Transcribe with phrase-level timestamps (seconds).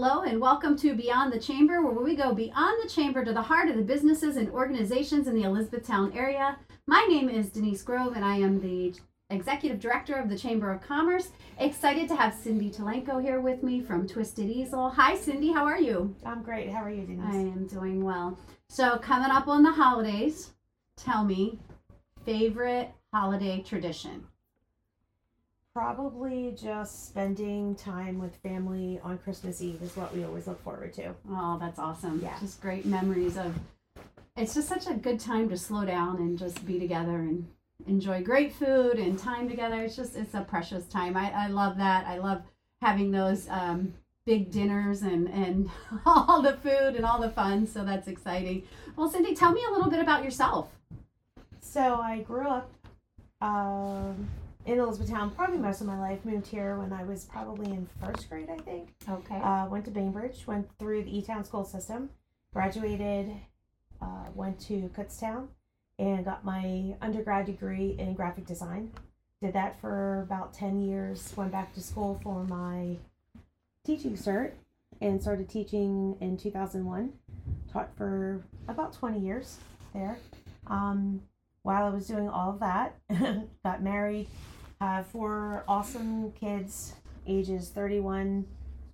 [0.00, 3.42] Hello and welcome to Beyond the Chamber, where we go beyond the chamber to the
[3.42, 6.56] heart of the businesses and organizations in the Elizabethtown area.
[6.86, 8.94] My name is Denise Grove, and I am the
[9.30, 11.30] Executive Director of the Chamber of Commerce.
[11.58, 14.88] Excited to have Cindy Talenko here with me from Twisted Easel.
[14.90, 16.14] Hi, Cindy, how are you?
[16.24, 16.70] I'm great.
[16.70, 17.34] How are you, Denise?
[17.34, 18.38] I am doing well.
[18.68, 20.52] So, coming up on the holidays,
[20.96, 21.58] tell me
[22.24, 24.24] favorite holiday tradition.
[25.78, 30.92] Probably just spending time with family on Christmas Eve is what we always look forward
[30.94, 31.14] to.
[31.30, 32.18] Oh, that's awesome.
[32.20, 32.36] Yeah.
[32.40, 33.54] Just great memories of
[34.36, 37.46] it's just such a good time to slow down and just be together and
[37.86, 39.80] enjoy great food and time together.
[39.82, 41.16] It's just it's a precious time.
[41.16, 42.08] I, I love that.
[42.08, 42.42] I love
[42.82, 43.94] having those um,
[44.26, 45.70] big dinners and and
[46.04, 47.68] all the food and all the fun.
[47.68, 48.64] So that's exciting.
[48.96, 50.72] Well, Cindy, tell me a little bit about yourself.
[51.60, 52.68] So I grew up
[53.40, 54.28] um,
[54.68, 56.22] in Elizabethtown probably most of my life.
[56.24, 58.90] Moved here when I was probably in first grade, I think.
[59.08, 59.36] Okay.
[59.36, 62.10] Uh, went to Bainbridge, went through the E-Town school system,
[62.52, 63.32] graduated,
[64.02, 65.48] uh, went to Kutztown,
[65.98, 68.92] and got my undergrad degree in graphic design.
[69.40, 72.98] Did that for about 10 years, went back to school for my
[73.86, 74.52] teaching cert,
[75.00, 77.12] and started teaching in 2001.
[77.72, 79.56] Taught for about 20 years
[79.94, 80.18] there.
[80.66, 81.22] Um,
[81.62, 82.96] while I was doing all of that,
[83.64, 84.26] got married,
[84.80, 86.94] have four awesome kids,
[87.26, 88.46] ages 31,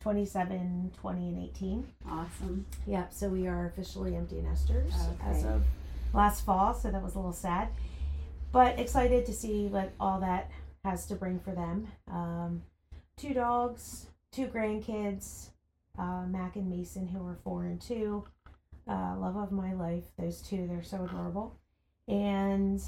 [0.00, 1.86] 27, 20, and 18.
[2.08, 2.66] awesome.
[2.86, 4.92] Yep, so we are officially empty nesters
[5.24, 5.62] as of
[6.12, 7.68] last fall, so that was a little sad.
[8.52, 10.50] But excited to see what all that
[10.84, 11.88] has to bring for them.
[12.10, 12.62] Um,
[13.16, 15.50] two dogs, two grandkids,
[15.98, 18.24] uh, Mac and Mason, who are four and two.
[18.88, 21.54] Uh, love of my life, those two, they're so adorable.
[22.08, 22.82] And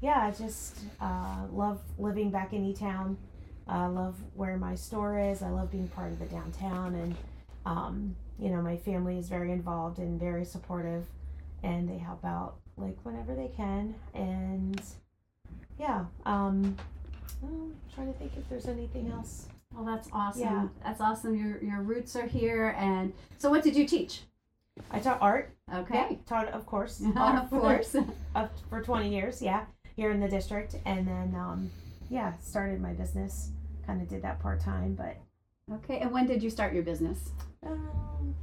[0.00, 3.16] yeah, I just uh, love living back in E Town.
[3.68, 5.42] I love where my store is.
[5.42, 7.14] I love being part of the downtown and
[7.66, 11.04] um, you know, my family is very involved and very supportive,
[11.62, 13.94] and they help out like whenever they can.
[14.14, 14.80] And
[15.78, 16.76] yeah, um,
[17.42, 19.46] I'm trying to think if there's anything else.
[19.74, 20.42] Well, that's awesome.
[20.42, 20.68] Yeah.
[20.82, 21.36] That's awesome.
[21.36, 22.74] Your your roots are here.
[22.78, 24.22] And so, what did you teach?
[24.90, 25.54] I taught art.
[25.72, 26.18] Okay.
[26.26, 27.02] taught of course.
[27.16, 27.94] of course.
[28.70, 29.42] for 20 years.
[29.42, 29.64] Yeah,
[30.00, 31.70] here in the district, and then um,
[32.08, 33.50] yeah, started my business.
[33.86, 35.16] Kind of did that part time, but
[35.72, 35.98] Okay.
[35.98, 37.30] And when did you start your business?
[37.64, 38.34] Um,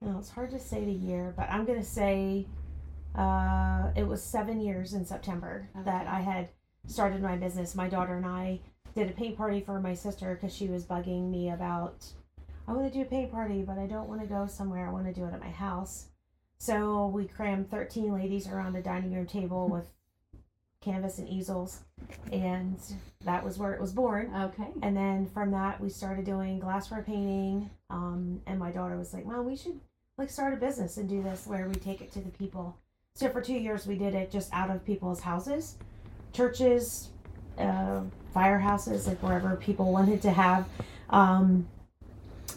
[0.00, 2.46] no, it's hard to say the year, but I'm gonna say
[3.16, 6.50] uh, it was seven years in September that I had
[6.86, 7.74] started my business.
[7.74, 8.60] My daughter and I
[8.94, 12.06] did a paint party for my sister because she was bugging me about
[12.68, 14.86] I want to do a paint party, but I don't want to go somewhere.
[14.86, 16.06] I want to do it at my house.
[16.58, 19.86] So we crammed 13 ladies around a dining room table with
[20.86, 21.80] canvas and easels,
[22.32, 22.78] and
[23.24, 24.32] that was where it was born.
[24.34, 24.70] Okay.
[24.82, 27.68] And then from that, we started doing glassware painting.
[27.90, 29.80] Um, and my daughter was like, "Mom, we should
[30.16, 32.76] like start a business and do this where we take it to the people."
[33.16, 35.76] So for two years, we did it just out of people's houses,
[36.32, 37.08] churches,
[37.58, 38.02] uh,
[38.34, 40.68] firehouses, like wherever people wanted to have
[41.10, 41.66] um,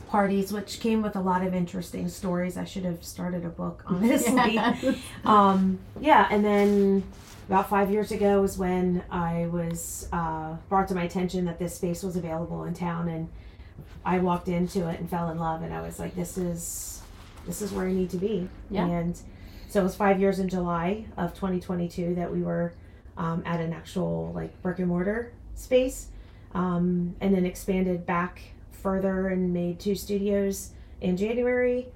[0.10, 2.58] parties, which came with a lot of interesting stories.
[2.58, 4.98] I should have started a book, honestly Yes.
[5.24, 7.04] um, yeah, and then
[7.48, 11.76] about five years ago was when I was uh, brought to my attention that this
[11.76, 13.30] space was available in town, and
[14.04, 17.02] I walked into it and fell in love, and I was like, "This is
[17.46, 18.86] this is where I need to be." Yeah.
[18.88, 19.20] And
[19.70, 22.74] so it was five years in July of 2022 that we were
[23.18, 26.08] um, at an actual like brick and mortar space,
[26.56, 28.42] um, and then expanded back
[28.82, 31.88] further and made two studios in January,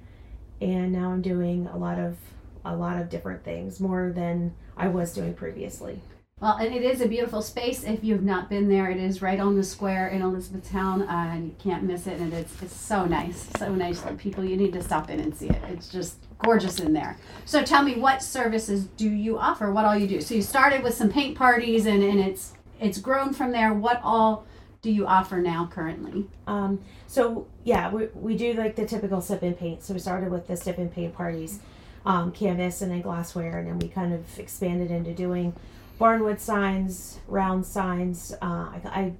[0.60, 2.16] and now I'm doing a lot of
[2.64, 6.00] a lot of different things more than I was doing previously.
[6.40, 7.84] Well, and it is a beautiful space.
[7.84, 11.46] If you've not been there, it is right on the square in Elizabethtown, uh, and
[11.46, 12.20] you can't miss it.
[12.20, 14.02] And it's it's so nice, so nice.
[14.18, 15.62] People you need to stop in and see it.
[15.68, 17.16] It's just gorgeous in there.
[17.44, 19.72] So tell me, what services do you offer?
[19.72, 20.20] What all you do?
[20.20, 23.72] So you started with some paint parties, and and it's it's grown from there.
[23.72, 24.44] What all
[24.84, 26.26] do you offer now currently?
[26.46, 29.82] Um, so yeah, we, we do like the typical sip and paint.
[29.82, 31.60] So we started with the sip and paint parties,
[32.04, 35.54] um, canvas and then glassware, and then we kind of expanded into doing
[35.98, 38.34] barnwood signs, round signs.
[38.42, 39.12] Uh, I, I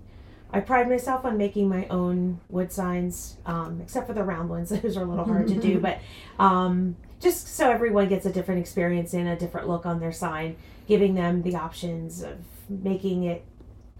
[0.52, 4.69] I pride myself on making my own wood signs, um, except for the round ones.
[4.82, 5.99] Those are a little hard to do, but
[6.38, 10.56] um, just so everyone gets a different experience and a different look on their sign,
[10.87, 12.37] giving them the options of
[12.69, 13.44] making it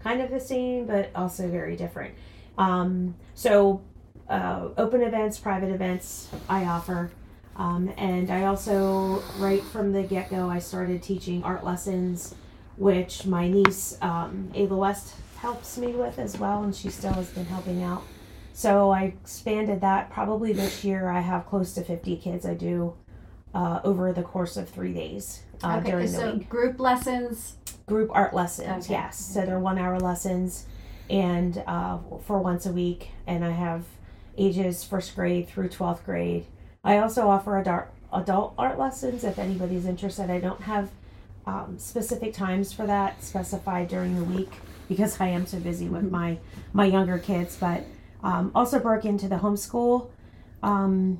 [0.05, 2.13] kind of the same, but also very different.
[2.59, 3.81] Um, so,
[4.29, 7.09] uh, open events, private events, I offer.
[7.55, 12.35] Um, and I also, right from the get go, I started teaching art lessons,
[12.77, 17.29] which my niece, um, Ava West, helps me with as well, and she still has
[17.31, 18.03] been helping out
[18.53, 20.11] So I expanded that.
[20.11, 22.93] Probably this year, I have close to 50 kids I do
[23.55, 26.49] uh, over the course of three days uh, okay, during the so week.
[26.49, 27.57] group lessons.
[27.85, 28.93] Group art lessons, Okay.
[28.93, 29.17] yes.
[29.17, 30.65] So they're one hour lessons
[31.09, 33.09] and uh, for once a week.
[33.27, 33.83] And I have
[34.37, 36.45] ages first grade through 12th grade.
[36.83, 40.29] I also offer adult, adult art lessons if anybody's interested.
[40.31, 40.89] I don't have
[41.45, 44.51] um, specific times for that specified during the week
[44.89, 46.11] because I am so busy with Mhm.
[46.11, 46.37] my
[46.73, 47.55] my younger kids.
[47.55, 47.83] But
[48.23, 50.09] um, also broke into the homeschool
[50.63, 51.19] um,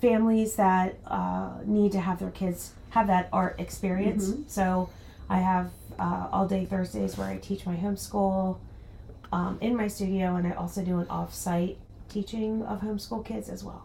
[0.00, 4.30] families that uh, need to have their kids have that art experience.
[4.30, 4.50] Mhm.
[4.50, 4.90] So
[5.28, 5.70] I have
[6.00, 8.58] uh, all day Thursdays where I teach my homeschool
[9.32, 11.76] um, in my studio, and I also do an off site
[12.08, 13.84] teaching of homeschool kids as well.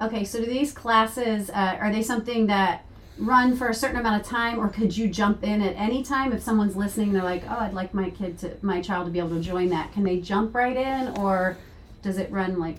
[0.00, 2.84] Okay, so do these classes uh, are they something that
[3.16, 6.32] run for a certain amount of time, or could you jump in at any time
[6.32, 7.12] if someone's listening?
[7.12, 9.68] They're like, oh, I'd like my kid to, my child to be able to join
[9.68, 9.92] that.
[9.92, 11.56] Can they jump right in, or
[12.02, 12.78] does it run like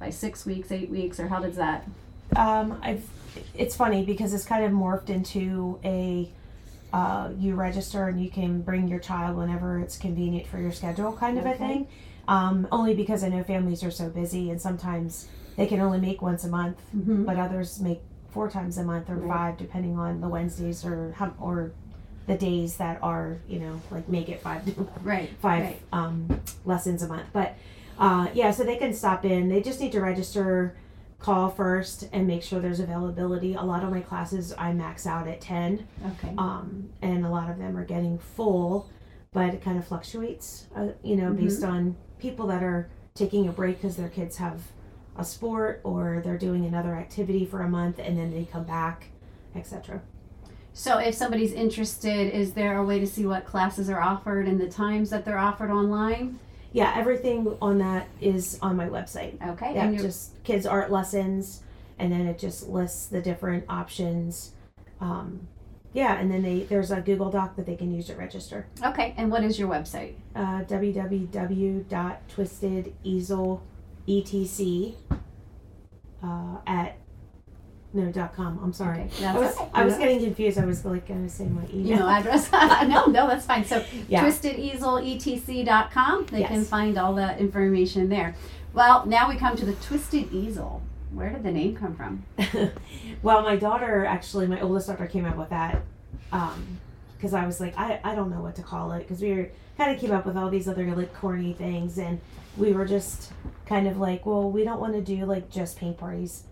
[0.00, 1.86] by six weeks, eight weeks, or how does that?
[2.34, 3.04] Um, I've
[3.54, 6.28] it's funny because it's kind of morphed into a
[6.92, 11.12] uh, you register and you can bring your child whenever it's convenient for your schedule
[11.12, 11.86] kind of a thing.
[12.28, 16.22] Um, only because I know families are so busy and sometimes they can only make
[16.22, 17.24] once a month, Mm-hmm.
[17.24, 18.00] but others make
[18.30, 19.28] four times a month or Right.
[19.28, 21.72] five depending on the Wednesdays or how, or
[22.26, 24.62] the days that are you know like make it five
[25.02, 25.30] Right.
[25.40, 25.82] five Right.
[25.92, 27.26] um, lessons a month.
[27.32, 27.56] But
[27.98, 29.48] uh, yeah, so they can stop in.
[29.48, 30.76] They just need to register,
[31.20, 33.54] call first, and make sure there's availability.
[33.54, 36.34] A lot of my classes I max out at ten, Okay.
[36.38, 38.88] um, and a lot of them are getting full,
[39.32, 40.66] but it kind of fluctuates.
[40.74, 41.44] Uh, you know, Mm-hmm.
[41.44, 44.60] based on people that are taking a break because their kids have
[45.16, 49.06] a sport or they're doing another activity for a month and then they come back,
[49.54, 50.00] etc.
[50.72, 54.58] So if somebody's interested, is there a way to see what classes are offered and
[54.60, 56.38] the times that they're offered online?
[56.72, 59.42] Yeah, everything on that is on my website.
[59.54, 59.74] Okay.
[59.74, 61.62] Yeah, just kids art lessons,
[61.98, 64.52] and then it just lists the different options.
[65.00, 65.48] Um,
[65.92, 68.66] yeah, and then they there's a Google Doc that they can use to register.
[68.84, 69.14] okay.
[69.16, 70.14] And what is your website?
[70.36, 73.60] Uh, www.twistedeasel
[74.08, 74.94] etc
[76.22, 76.96] uh, at
[77.92, 78.58] no dot com.
[78.62, 79.02] I'm sorry.
[79.02, 79.68] Okay, I was okay.
[79.74, 80.58] I was getting confused.
[80.58, 82.08] I was like gonna say my email.
[82.08, 82.50] address.
[82.52, 83.64] no, no, that's fine.
[83.64, 84.24] So Yeah.
[84.24, 86.26] twistedeaseletc.com.
[86.26, 88.34] They can find all the information there.
[88.72, 90.82] Well, now we come to the Twisted Easel.
[91.12, 92.22] Where did the name come from?
[93.22, 95.82] well, my daughter actually, my oldest daughter came up with that
[96.30, 96.78] um,
[97.16, 99.50] because I was like, I, I don't know what to call it because we were
[99.76, 102.20] kind of came up with all these other like corny things and
[102.56, 103.32] we were just
[103.66, 106.44] kind of like, well, we don't want to do like just paint parties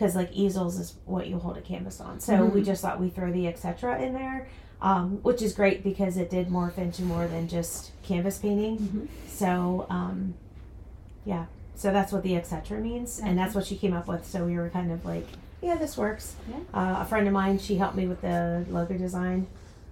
[0.00, 2.18] because like easels is what you hold a canvas on.
[2.20, 2.64] So we Mhm.
[2.64, 4.00] just thought we throw the etc.
[4.00, 4.48] in there,
[4.80, 8.78] um, which is great because it did morph into more than just canvas painting.
[8.78, 9.08] Mhm.
[9.28, 10.32] So um,
[11.26, 11.44] yeah,
[11.74, 12.80] so that's what the etc.
[12.80, 14.24] means, and that's what she came up with.
[14.26, 15.26] So we were kind of like,
[15.60, 16.34] yeah, this works.
[16.48, 16.56] Yeah.
[16.72, 19.48] Uh, a friend of mine, she helped me with the logo design.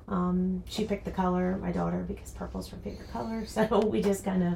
[0.08, 3.44] Um, she picked the color, my daughter, because purple's her favorite color.
[3.46, 4.54] So we just kind of,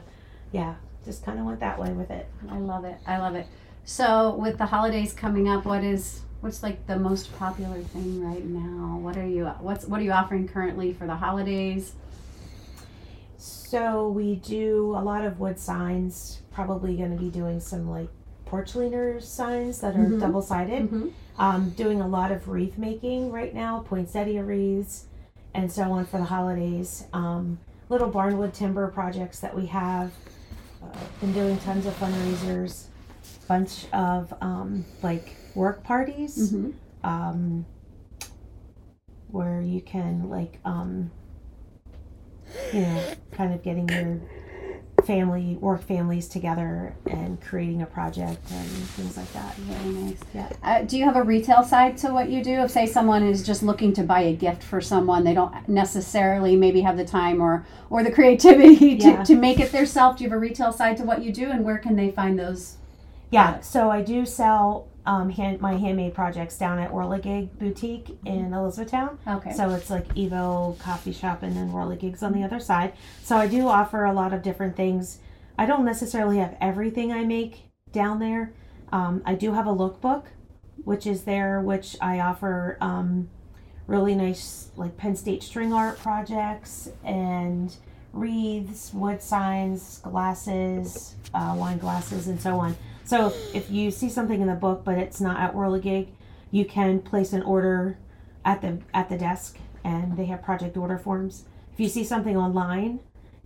[0.50, 2.26] yeah, just kind of went that way with it.
[2.50, 2.96] I love it.
[3.06, 3.46] I love it.
[3.84, 8.44] So with the holidays coming up, what is what's like the most popular thing right
[8.44, 8.98] now?
[8.98, 11.92] What are you what's what are you offering currently for the holidays?
[13.38, 16.40] So we do a lot of wood signs.
[16.52, 18.08] Probably going to be doing some like
[18.44, 20.20] porch leaner signs that are Mhm.
[20.20, 20.84] double sided.
[20.84, 21.08] Mm-hmm.
[21.38, 25.06] um, doing a lot of wreath making right now, poinsettia wreaths,
[25.54, 27.06] and so on for the holidays.
[27.14, 30.12] Um, little barnwood timber projects that we have.
[30.84, 30.88] Uh,
[31.22, 32.84] been doing tons of fundraisers,
[33.48, 36.70] bunch of um, like work parties Mm-hmm.
[37.08, 37.66] um,
[39.28, 41.10] where you can like um,
[42.72, 43.02] you know
[43.32, 44.20] kind of getting your
[45.06, 49.52] family work families together and creating a project and things like that.
[49.56, 50.18] Very nice.
[50.32, 50.48] Yeah.
[50.62, 52.60] Uh, do you have a retail side to what you do?
[52.60, 56.54] If say someone is just looking to buy a gift for someone, they don't necessarily
[56.54, 59.24] maybe have the time or or the creativity to, Yeah.
[59.24, 60.18] to make it themselves.
[60.18, 62.38] Do you have a retail side to what you do, and where can they find
[62.38, 62.76] those?
[63.32, 68.52] Yeah, so I do sell um, hand, my handmade projects down at Whirligig Boutique in
[68.52, 69.18] Elizabethtown.
[69.26, 69.54] Okay.
[69.54, 72.92] So it's like Evo Coffee Shop and then Whirligig's on the other side.
[73.22, 75.18] So I do offer a lot of different things.
[75.58, 78.52] I don't necessarily have everything I make down there.
[78.92, 80.24] Um, I do have a lookbook,
[80.84, 83.30] which is there, which I offer um,
[83.86, 87.74] really nice like Penn State string art projects and
[88.12, 92.76] wreaths, wood signs, glasses, uh, wine glasses, and so on.
[93.04, 96.08] So if you see something in the book but it's not at Whirligig,
[96.50, 97.98] you can place an order
[98.44, 101.44] at the at the desk and they have project order forms.
[101.72, 103.00] If you see something online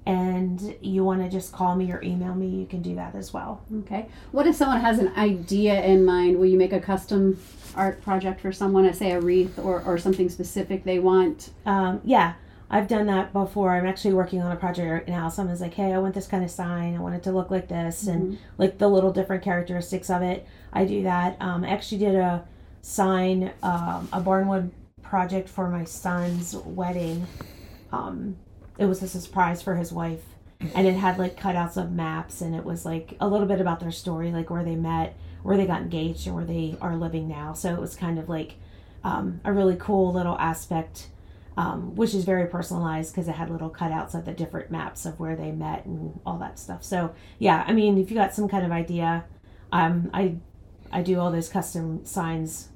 [0.04, 3.32] and you want to just call me or email me, you can do that as
[3.32, 3.62] well.
[3.80, 4.06] Okay.
[4.32, 6.38] What if someone has an idea in mind?
[6.38, 7.40] Will you make a custom
[7.74, 11.50] art project for someone, say a wreath or, or something specific they want?
[11.66, 12.34] Um, yeah,
[12.68, 13.70] I've done that before.
[13.70, 15.28] I'm actually working on a project right now.
[15.28, 16.96] Someone's like, hey, I want this kind of sign.
[16.96, 20.46] I want it to look like this, and like the little different characteristics of it.
[20.72, 21.36] I do that.
[21.40, 22.44] Um, I actually did a
[22.82, 24.70] sign, um, a barnwood
[25.02, 27.26] project for my son's wedding.
[27.92, 28.36] Um,
[28.78, 30.24] it was a surprise for his wife,
[30.74, 33.78] and it had like cutouts of maps, and it was like a little bit about
[33.78, 37.28] their story, like where they met, where they got engaged, and where they are living
[37.28, 37.52] now.
[37.52, 38.56] So it was kind of like
[39.04, 41.10] um, a really cool little aspect
[41.56, 45.18] um, which is very personalized because it had little cutouts of the different maps of
[45.18, 46.84] where they met and all that stuff.
[46.84, 49.24] So yeah, I mean, if you got some kind of idea,
[49.72, 50.36] um, I
[50.92, 52.68] I do all those custom signs,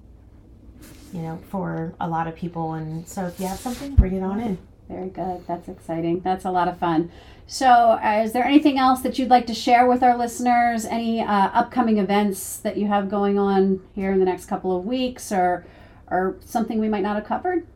[1.13, 4.23] you know, for a lot of people, and so if you have something, bring it
[4.23, 4.59] on in.
[4.89, 5.47] Very good.
[5.47, 6.21] That's exciting.
[6.21, 7.13] That's a lot of fun.
[7.47, 10.85] So, uh, is there anything else that you'd like to share with our listeners?
[10.85, 14.85] Any uh, upcoming events that you have going on here in the next couple of
[14.85, 15.65] weeks, or
[16.11, 17.67] or something we might not have covered?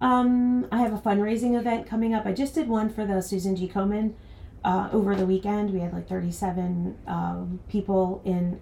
[0.00, 2.24] Um, I have a fundraising event coming up.
[2.24, 3.68] I just did one for the Susan G.
[3.68, 4.14] Komen
[4.64, 5.72] uh, over the weekend.
[5.72, 8.60] We had like 37 um, people in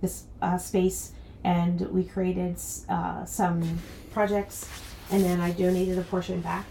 [0.00, 1.12] this uh, space,
[1.44, 2.56] and we created
[2.88, 3.78] uh, some
[4.12, 4.68] projects,
[5.10, 6.64] and then I donated a portion back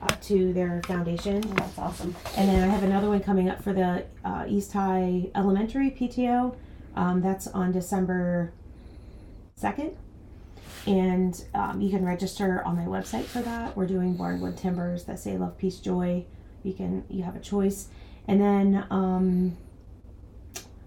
[0.00, 1.42] uh, to their foundation.
[1.44, 2.14] Oh, that's awesome.
[2.36, 6.54] And then I have another one coming up for the uh, East High Elementary PTO.
[6.94, 8.52] Um, that's on December
[9.60, 9.94] 2nd
[10.86, 13.76] and um, you can register on my website for that.
[13.76, 16.24] We're doing barnwood timbers that say love, peace, joy.
[16.62, 17.88] You can you have a choice,
[18.28, 19.56] and then um,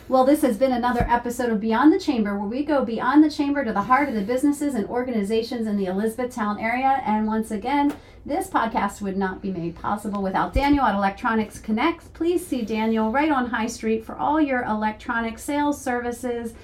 [0.10, 3.30] Well, this has been another episode of Beyond the Chamber, where we go beyond the
[3.30, 7.04] chamber to the heart of the businesses and organizations in the Elizabethtown area.
[7.06, 7.94] And once again,
[8.26, 12.12] this podcast would not be made possible without Daniel at Electronics Connect.
[12.16, 16.56] Please see Daniel right on High Street for all your electronic sales services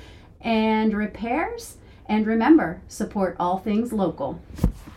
[0.42, 1.78] and repairs.
[2.08, 4.40] And remember, support all things local.